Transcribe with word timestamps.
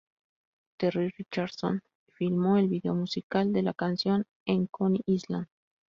Terry 0.79 1.13
Richardson 1.15 1.83
filmó 2.13 2.57
el 2.57 2.67
vídeo 2.69 2.95
musical 2.95 3.53
de 3.53 3.61
la 3.61 3.75
canción 3.75 4.25
en 4.47 4.65
Coney 4.65 5.03
Island. 5.05 5.47